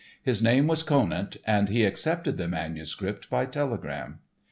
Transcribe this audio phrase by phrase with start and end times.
[0.23, 4.17] His name was Conant, and he accepted the manuscript by telegram.